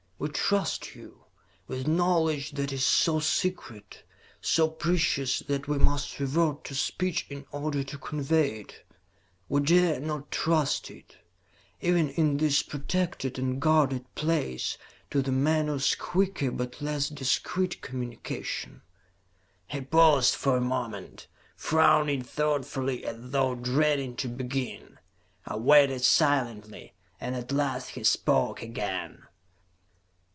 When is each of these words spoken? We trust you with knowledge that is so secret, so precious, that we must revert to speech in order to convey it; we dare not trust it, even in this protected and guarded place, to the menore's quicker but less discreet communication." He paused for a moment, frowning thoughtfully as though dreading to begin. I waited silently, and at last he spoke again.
We 0.21 0.29
trust 0.29 0.93
you 0.93 1.23
with 1.67 1.87
knowledge 1.87 2.51
that 2.51 2.71
is 2.71 2.85
so 2.85 3.19
secret, 3.19 4.03
so 4.39 4.69
precious, 4.69 5.39
that 5.39 5.67
we 5.67 5.79
must 5.79 6.19
revert 6.19 6.63
to 6.65 6.75
speech 6.75 7.25
in 7.27 7.47
order 7.51 7.83
to 7.85 7.97
convey 7.97 8.59
it; 8.59 8.85
we 9.49 9.61
dare 9.61 9.99
not 9.99 10.29
trust 10.29 10.91
it, 10.91 11.17
even 11.81 12.09
in 12.11 12.37
this 12.37 12.61
protected 12.61 13.39
and 13.39 13.59
guarded 13.59 14.13
place, 14.13 14.77
to 15.09 15.23
the 15.23 15.31
menore's 15.31 15.95
quicker 15.95 16.51
but 16.51 16.83
less 16.83 17.09
discreet 17.09 17.81
communication." 17.81 18.83
He 19.65 19.81
paused 19.81 20.35
for 20.35 20.55
a 20.55 20.61
moment, 20.61 21.25
frowning 21.55 22.21
thoughtfully 22.21 23.03
as 23.05 23.31
though 23.31 23.55
dreading 23.55 24.15
to 24.17 24.27
begin. 24.27 24.99
I 25.47 25.55
waited 25.55 26.03
silently, 26.03 26.93
and 27.19 27.35
at 27.35 27.51
last 27.51 27.89
he 27.95 28.03
spoke 28.03 28.61
again. 28.61 29.23